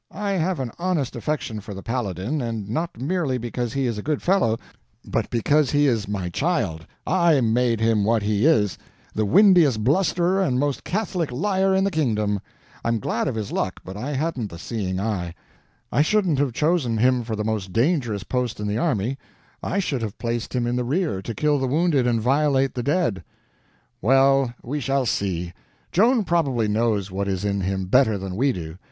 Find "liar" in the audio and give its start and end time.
11.31-11.75